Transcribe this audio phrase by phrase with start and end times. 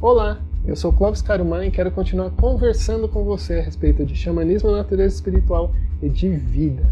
[0.00, 4.70] Olá, eu sou Clóvis Caruman e quero continuar conversando com você a respeito de xamanismo,
[4.70, 6.88] natureza espiritual e de vida.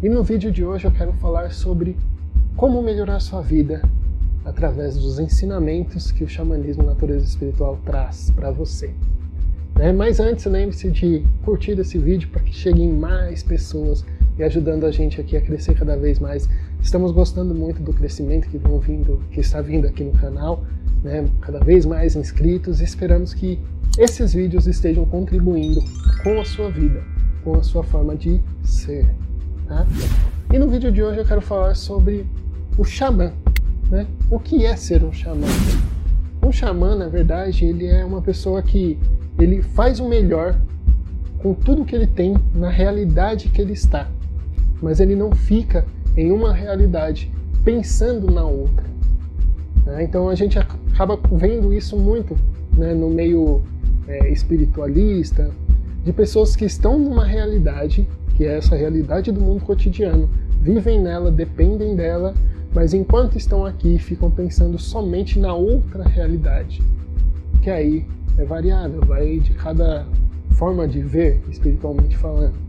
[0.00, 1.96] E no vídeo de hoje eu quero falar sobre
[2.54, 3.82] como melhorar sua vida
[4.44, 8.94] através dos ensinamentos que o xamanismo, natureza espiritual traz para você.
[9.74, 9.90] Né?
[9.90, 14.06] Mas antes, lembre-se de curtir esse vídeo para que cheguem mais pessoas
[14.38, 16.48] e ajudando a gente aqui a crescer cada vez mais.
[16.80, 20.64] Estamos gostando muito do crescimento que vão vindo, que está vindo aqui no canal
[21.04, 23.60] né, cada vez mais inscritos esperamos que
[23.98, 25.84] esses vídeos estejam contribuindo
[26.22, 27.02] com a sua vida,
[27.44, 29.06] com a sua forma de ser.
[29.68, 29.86] Tá?
[30.52, 32.26] E no vídeo de hoje eu quero falar sobre
[32.76, 33.32] o xamã.
[33.90, 34.06] Né?
[34.30, 35.46] O que é ser um xamã?
[36.42, 38.98] Um xamã, na verdade, ele é uma pessoa que
[39.38, 40.58] ele faz o melhor
[41.38, 44.08] com tudo que ele tem na realidade que ele está,
[44.84, 47.32] mas ele não fica em uma realidade
[47.64, 48.84] pensando na outra.
[49.86, 50.04] Né?
[50.04, 52.36] Então a gente acaba vendo isso muito
[52.76, 53.62] né, no meio
[54.06, 55.50] é, espiritualista,
[56.04, 60.28] de pessoas que estão numa realidade, que é essa realidade do mundo cotidiano,
[60.60, 62.34] vivem nela, dependem dela,
[62.74, 66.82] mas enquanto estão aqui ficam pensando somente na outra realidade,
[67.62, 70.06] que aí é variável, vai de cada
[70.50, 72.63] forma de ver espiritualmente falando.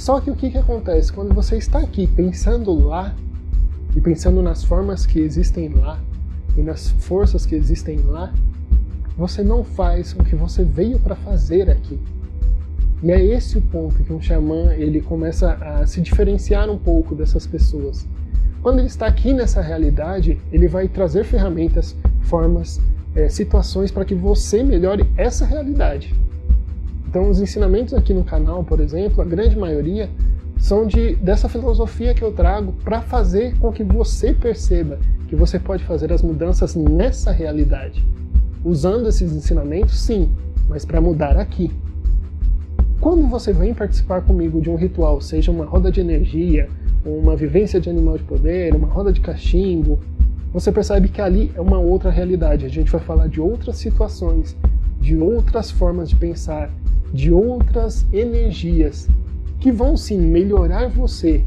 [0.00, 3.14] Só que o que, que acontece quando você está aqui pensando lá
[3.94, 6.00] e pensando nas formas que existem lá,
[6.56, 8.32] e nas forças que existem lá,
[9.14, 12.00] você não faz o que você veio para fazer aqui.
[13.02, 17.14] E é esse o ponto que um xamã ele começa a se diferenciar um pouco
[17.14, 18.08] dessas pessoas.
[18.62, 22.80] Quando ele está aqui nessa realidade, ele vai trazer ferramentas, formas,
[23.14, 26.14] é, situações para que você melhore essa realidade.
[27.10, 30.08] Então, os ensinamentos aqui no canal, por exemplo, a grande maioria
[30.56, 35.58] são de dessa filosofia que eu trago para fazer com que você perceba que você
[35.58, 38.06] pode fazer as mudanças nessa realidade.
[38.64, 40.30] Usando esses ensinamentos, sim,
[40.68, 41.72] mas para mudar aqui.
[43.00, 46.68] Quando você vem participar comigo de um ritual, seja uma roda de energia,
[47.04, 49.98] uma vivência de animal de poder, uma roda de cachimbo,
[50.52, 52.66] você percebe que ali é uma outra realidade.
[52.66, 54.56] A gente vai falar de outras situações,
[55.00, 56.70] de outras formas de pensar,
[57.12, 59.08] de outras energias
[59.58, 61.44] que vão sim melhorar você,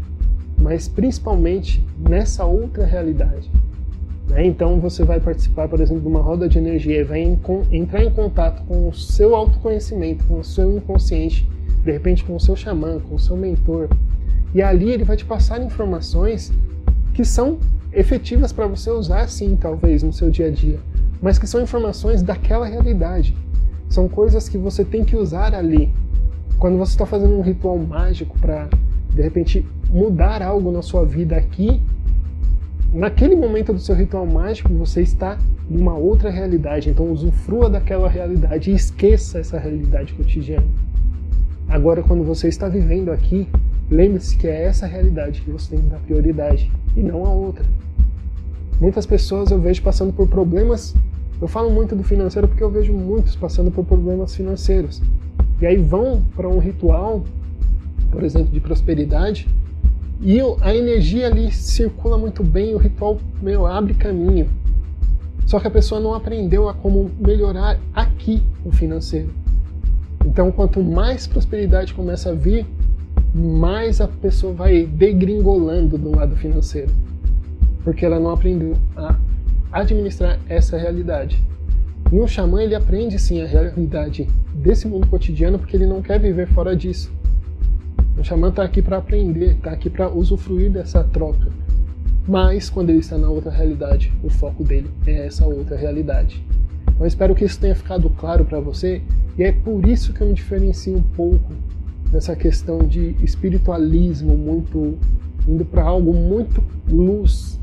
[0.57, 3.49] mas principalmente nessa outra realidade.
[4.27, 4.45] Né?
[4.45, 7.21] Então você vai participar, por exemplo, de uma roda de energia e vai
[7.71, 11.47] entrar em contato com o seu autoconhecimento, com o seu inconsciente,
[11.83, 13.89] de repente com o seu xamã, com o seu mentor.
[14.53, 16.51] E ali ele vai te passar informações
[17.13, 17.59] que são
[17.91, 20.79] efetivas para você usar sim, talvez, no seu dia a dia,
[21.21, 23.35] mas que são informações daquela realidade.
[23.93, 25.93] São coisas que você tem que usar ali,
[26.57, 28.67] quando você está fazendo um ritual mágico para,
[29.13, 31.79] de repente, mudar algo na sua vida aqui,
[32.91, 35.37] naquele momento do seu ritual mágico, você está
[35.69, 36.89] em uma outra realidade.
[36.89, 40.65] Então, usufrua daquela realidade e esqueça essa realidade cotidiana.
[41.69, 43.47] Agora, quando você está vivendo aqui,
[43.91, 47.63] lembre-se que é essa realidade que você tem que dar prioridade e não a outra.
[48.81, 50.95] Muitas pessoas eu vejo passando por problemas.
[51.43, 55.01] Eu falo muito do financeiro porque eu vejo muitos passando por problemas financeiros.
[55.59, 57.21] E aí vão para um ritual,
[58.09, 59.49] por exemplo, de prosperidade,
[60.21, 64.47] e a energia ali circula muito bem, o ritual meu, abre caminho.
[65.45, 69.33] Só que a pessoa não aprendeu a como melhorar aqui o financeiro.
[70.25, 72.65] Então, quanto mais prosperidade começa a vir,
[73.35, 76.93] mais a pessoa vai degringolando do lado financeiro.
[77.83, 79.12] Porque ela não aprendeu a
[79.73, 81.41] administrar essa realidade.
[82.11, 86.19] E um xamã ele aprende sim a realidade desse mundo cotidiano porque ele não quer
[86.19, 87.11] viver fora disso.
[88.17, 91.51] O xamã está aqui para aprender, está aqui para usufruir dessa troca.
[92.27, 96.45] Mas quando ele está na outra realidade, o foco dele é essa outra realidade.
[96.87, 99.01] Então espero que isso tenha ficado claro para você
[99.37, 101.51] e é por isso que eu me diferencio um pouco
[102.11, 104.97] nessa questão de espiritualismo muito
[105.47, 107.59] indo para algo muito luz.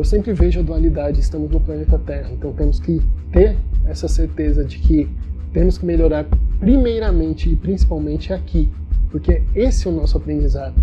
[0.00, 4.64] Eu sempre vejo a dualidade, estamos no planeta Terra, então temos que ter essa certeza
[4.64, 5.06] de que
[5.52, 6.26] temos que melhorar
[6.58, 8.72] primeiramente e principalmente aqui,
[9.10, 10.74] porque esse é o nosso aprendizado.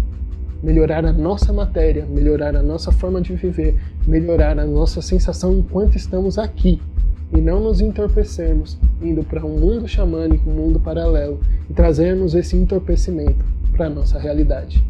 [0.62, 3.76] Melhorar a nossa matéria, melhorar a nossa forma de viver,
[4.06, 6.80] melhorar a nossa sensação enquanto estamos aqui
[7.36, 12.56] e não nos entorpecermos indo para um mundo xamânico, um mundo paralelo e trazermos esse
[12.56, 14.86] entorpecimento para a nossa realidade.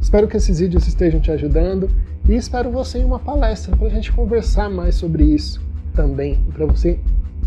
[0.00, 1.88] Espero que esses vídeos estejam te ajudando
[2.28, 5.60] e espero você em uma palestra para a gente conversar mais sobre isso
[5.94, 6.98] também, para você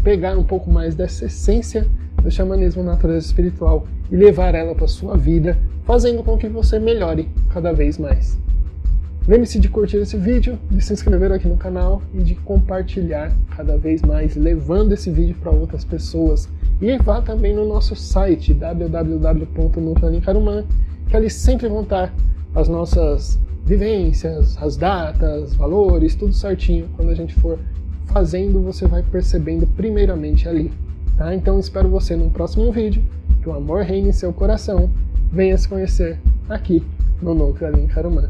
[0.04, 1.88] pegar um pouco mais dessa essência
[2.22, 7.28] do xamanismo natureza espiritual e levar ela para sua vida, fazendo com que você melhore
[7.50, 8.38] cada vez mais.
[9.26, 13.78] Lembre-se de curtir esse vídeo, de se inscrever aqui no canal e de compartilhar cada
[13.78, 16.50] vez mais, levando esse vídeo para outras pessoas.
[16.82, 20.66] E vá também no nosso site www.nuplanincarumã,
[21.08, 22.14] que ali sempre vão estar
[22.56, 26.90] as nossas vivências, as datas, valores, tudo certinho.
[26.96, 27.58] Quando a gente for
[28.08, 30.72] fazendo, você vai percebendo primeiramente ali.
[31.18, 31.34] Tá?
[31.34, 33.04] Então espero você no próximo vídeo.
[33.42, 34.90] Que o amor reine em seu coração.
[35.32, 36.84] Venha se conhecer aqui
[37.22, 38.30] no Núcleo Alim Carumã.